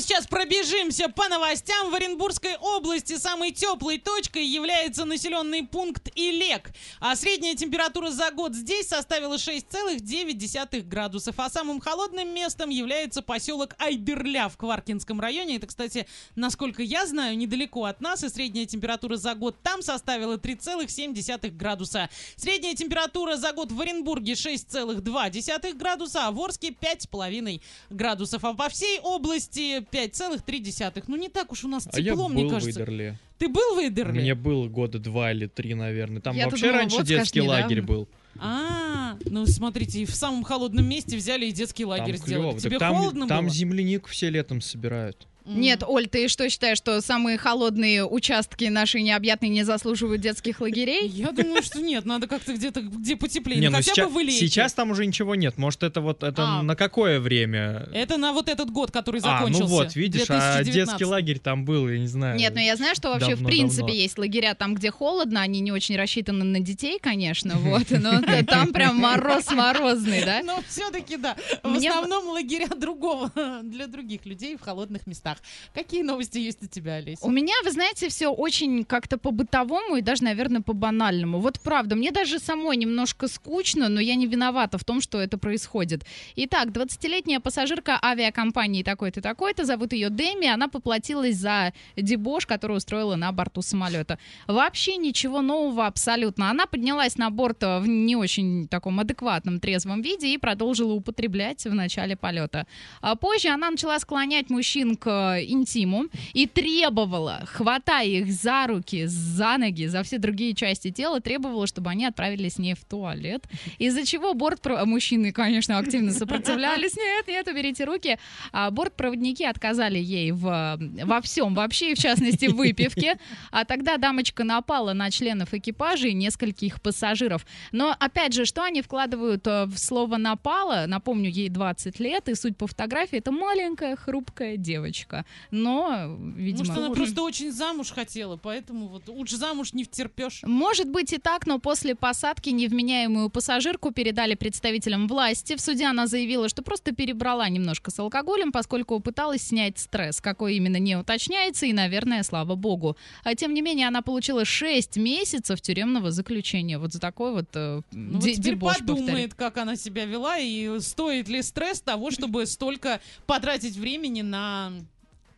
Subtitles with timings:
[0.00, 1.90] сейчас пробежимся по новостям.
[1.90, 6.70] В Оренбургской области самой теплой точкой является населенный пункт Илек.
[7.00, 11.34] А средняя температура за год здесь составила 6,9 градусов.
[11.38, 15.56] А самым холодным местом является поселок Айберля в Кваркинском районе.
[15.56, 18.24] Это, кстати, насколько я знаю, недалеко от нас.
[18.24, 22.08] И средняя температура за год там составила 3,7 градуса.
[22.36, 27.60] Средняя температура за год в Оренбурге 6,2 градуса, а в Орске 5,5
[27.90, 28.44] градусов.
[28.44, 31.04] А по всей области 5,3.
[31.06, 32.80] Ну не так уж у нас А я тепло, был мне в кажется.
[32.82, 33.18] Идерле.
[33.38, 34.20] Ты был в Эдерле?
[34.20, 36.20] Мне было года два или три, наверное.
[36.20, 37.94] Там Я-то вообще думала, раньше вот, скажешь, детский лагерь недавно.
[37.94, 38.08] был.
[38.38, 42.42] А, ну смотрите, и в самом холодном месте взяли и детский лагерь Там сделали.
[42.48, 42.60] клёво.
[42.60, 43.54] Тебе Так там, холодно там было?
[43.54, 45.26] землянику все летом собирают.
[45.44, 51.08] Нет, Оль, ты что считаешь, что самые холодные участки нашей необъятной не заслуживают детских лагерей?
[51.08, 53.60] Я думаю, что нет, надо как-то где-то, где потеплее.
[53.60, 55.58] Не, ну, ну хотя сейчас, бы в сейчас там уже ничего нет.
[55.58, 56.62] Может, это вот это А.
[56.62, 57.88] на какое время?
[57.92, 59.64] Это на вот этот год, который а, закончился.
[59.64, 60.74] ну вот, видишь, а 2019.
[60.74, 62.38] детский лагерь там был, я не знаю.
[62.38, 65.72] Нет, ну я знаю, что вообще в принципе есть лагеря там, где холодно, они не
[65.72, 70.42] очень рассчитаны на детей, конечно, вот, но там прям мороз морозный, да?
[70.44, 71.36] Но все-таки да.
[71.62, 73.30] В основном лагеря другого
[73.62, 75.29] для других людей в холодных местах.
[75.74, 77.24] Какие новости есть у тебя, Олеся?
[77.24, 81.38] У меня, вы знаете, все очень как-то по-бытовому и даже, наверное, по-банальному.
[81.40, 85.38] Вот правда, мне даже самой немножко скучно, но я не виновата в том, что это
[85.38, 86.04] происходит.
[86.36, 93.16] Итак, 20-летняя пассажирка авиакомпании такой-то, такой-то, зовут ее Дэми, она поплатилась за дебош, который устроила
[93.16, 94.18] на борту самолета.
[94.46, 96.50] Вообще ничего нового абсолютно.
[96.50, 101.64] Она поднялась на борт э, в не очень таком адекватном трезвом виде и продолжила употреблять
[101.64, 102.66] в начале полета.
[103.00, 105.06] А позже она начала склонять мужчин к
[105.36, 111.20] э, интиму и требовала, хватая их за руки, за ноги, за все другие части тела,
[111.20, 113.44] требовала, чтобы они отправились с ней в туалет.
[113.78, 114.66] Из-за чего борт...
[114.84, 116.96] Мужчины, конечно, активно сопротивлялись.
[116.96, 118.18] Нет, нет, уберите руки.
[118.52, 123.18] А бортпроводники отказали ей в, во всем вообще, в частности в выпивке.
[123.50, 127.46] А тогда дамочка напала на членов экипажа и нескольких пассажиров.
[127.72, 130.84] Но, опять же, что они вкладывают э, в слово «напала»?
[130.86, 135.09] Напомню, ей 20 лет, и суть по фотографии— это маленькая хрупкая девочка.
[135.50, 136.66] Но, видимо...
[136.66, 140.42] Может, она просто очень замуж хотела, поэтому вот лучше замуж не втерпешь.
[140.44, 145.56] Может быть и так, но после посадки невменяемую пассажирку передали представителям власти.
[145.56, 150.20] В суде она заявила, что просто перебрала немножко с алкоголем, поскольку пыталась снять стресс.
[150.20, 152.96] Какой именно не уточняется, и, наверное, слава богу.
[153.24, 156.78] А тем не менее, она получила 6 месяцев тюремного заключения.
[156.78, 158.98] Вот за такой вот э, Ну, вот де- теперь дебош, повторю.
[158.98, 164.72] подумает, как она себя вела, и стоит ли стресс того, чтобы столько потратить времени на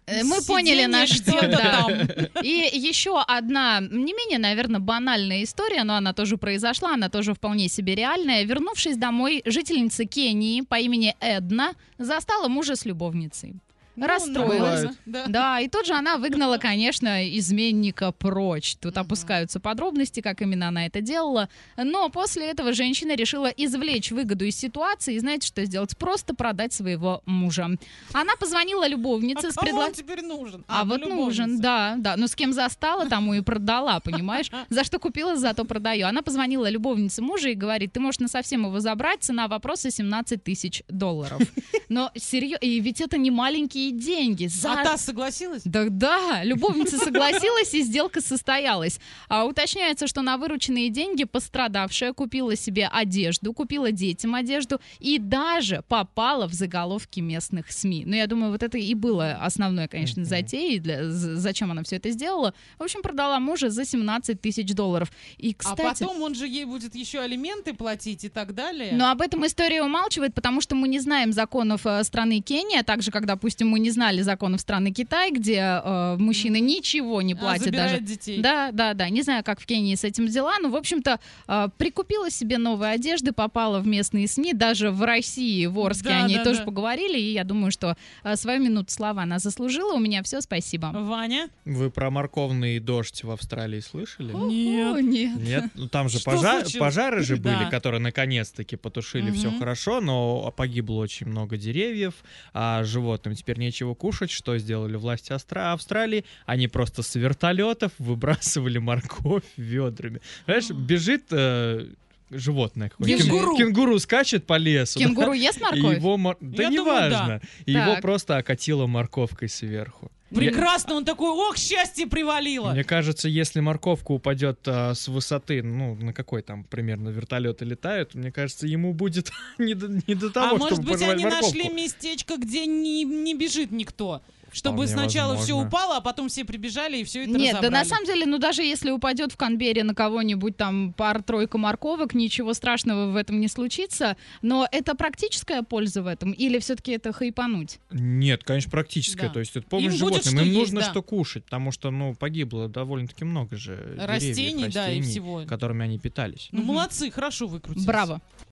[0.07, 1.59] Э, Мы поняли сидение наш где-то да.
[1.59, 2.43] там.
[2.43, 7.69] И еще одна, не менее, наверное, банальная история, но она тоже произошла, она тоже вполне
[7.69, 8.45] себе реальная.
[8.45, 13.55] Вернувшись домой, жительница Кении по имени Эдна застала мужа с любовницей.
[13.95, 14.87] Ну, Расстроилась.
[15.05, 15.25] Да.
[15.29, 18.77] Да, и тут же она выгнала, конечно, изменника прочь.
[18.81, 19.03] Тут Мгм.
[19.03, 21.49] опускаются подробности, как именно она это делала.
[21.77, 25.97] Но после этого женщина решила извлечь выгоду из ситуации и знаете, что сделать?
[25.99, 27.69] Просто продать своего мужа.
[28.15, 29.95] Она позвонила любовнице А с кому он предложением...
[29.95, 30.65] теперь нужен?
[30.69, 31.63] А, вот ну, нужен, любовница.
[31.63, 32.17] да, да.
[32.17, 34.51] Ну, с кем застала, тому и продала, понимаешь?
[34.71, 36.07] За что купила, зато продаю.
[36.07, 40.43] Она позвонила любовнице мужа и говорит, ты можешь на совсем его забрать, цена вопроса 17
[40.43, 41.43] тысяч долларов.
[41.89, 44.47] Но серьезно, и ведь это не маленькие деньги.
[44.47, 44.73] За...
[44.73, 45.63] А та согласилась?
[45.65, 49.01] Да, да, любовница согласилась, и сделка состоялась.
[49.29, 55.83] А уточняется, что на вырученные деньги пострадавшая купила себе одежду, купила детям одежду и даже
[55.89, 58.05] попала в заголовки местных СМИ.
[58.07, 62.11] Ну, я думаю, вот это и было основной, конечно, затеей, для, зачем она все это
[62.11, 62.55] сделала.
[62.79, 65.11] В общем, продала мужа за 17 тысяч долларов.
[65.39, 65.81] И, кстати...
[65.81, 68.93] А потом он же ей будет еще алименты платить и так далее.
[68.93, 73.03] Но об этом история умалчивает, потому что мы не знаем законов э, страны Кения, так
[73.03, 77.37] же, как, допустим, мы не знали законов страны Китай, где э, мужчины ничего не А,
[77.37, 78.05] платят забирает даже.
[78.05, 78.41] детей.
[78.43, 79.09] Да, да, да.
[79.09, 81.19] Не знаю, как в Кении с этим дела, но, в общем-то,
[81.49, 86.25] э, прикупила себе новые одежды, попала в местные СМИ, даже в России, в Орске Да,
[86.25, 86.65] о ней да, тоже да.
[86.67, 89.95] поговорили, и я думаю, что э, свою минуту слава она заслужила.
[89.95, 90.91] У меня все, спасибо.
[90.95, 91.49] Ваня?
[91.65, 94.33] Вы про морковный дождь в Австралии слышали?
[94.35, 94.95] Нет.
[94.97, 95.37] О, нет.
[95.41, 96.77] Нет, ну там же Что пожа- случилось?
[96.77, 97.71] пожары же были, Да.
[97.71, 99.59] которые наконец-таки потушили все Мгм.
[99.59, 102.15] хорошо, но погибло очень много деревьев,
[102.53, 104.31] а животным теперь нечего кушать.
[104.31, 106.25] Что сделали власти Астра- Австралии?
[106.47, 110.21] Они просто с вертолетов выбрасывали морковь ведрами.
[110.45, 111.87] Знаешь, бежит э,
[112.33, 113.23] животное какое-то.
[113.23, 113.57] Кенгуру.
[113.57, 114.99] Кенгуру скачет по лесу.
[114.99, 115.97] да, Кенгуру ест и морковь?
[115.97, 117.41] его мор- Да неважно.
[117.67, 120.11] И его просто окатило морковкой сверху.
[120.35, 122.73] Прекрасно, он такой, ох, счастье привалило.
[122.73, 128.15] Мне кажется, если морковка упадет а, с высоты, ну, на какой там примерно вертолеты летают,
[128.15, 131.25] мне кажется, ему будет не до, не до того, а может чтобы быть, пожевать они
[131.25, 131.55] морковку.
[131.59, 134.23] нашли местечко, где не, не бежит никто.
[134.53, 135.69] Чтобы Вполне сначала все возможно.
[135.69, 137.89] упало, а потом все прибежали и все это Нет, да на разобрали.
[137.89, 143.11] самом деле, ну даже если упадет в Канберре на кого-нибудь там пар-тройка морковок, ничего страшного
[143.11, 144.17] в этом не случится.
[144.43, 146.33] Но это практическая польза в этом?
[146.33, 147.79] Или все-таки это хайпануть?
[147.91, 149.29] Нет, конечно, практическое.
[149.29, 149.33] Да.
[149.35, 150.35] То есть это помощь Им будет животным.
[150.35, 150.91] что Им есть, нужно да.
[150.91, 155.43] что кушать, потому что, ну, погибло довольно-таки много же Растений, деревьев, да, и растений, всего.
[155.47, 156.49] которыми они питались.
[156.53, 156.67] Ну, Мгм.
[156.69, 157.87] молодцы, хорошо выкрутились.
[157.87, 158.21] Браво.